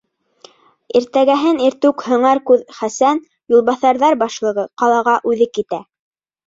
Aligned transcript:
Иртәгәһен 0.99 1.61
иртүк 1.67 2.03
һыңар 2.07 2.43
күҙ 2.49 2.65
Хәсән, 2.81 3.23
юлбаҫарҙар 3.59 4.21
башлығы, 4.27 4.69
ҡалаға 4.83 5.19
үҙе 5.33 5.53
китә. 5.61 5.87